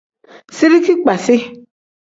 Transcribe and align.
Zirigi 0.55 0.93
kpasi. 1.01 1.37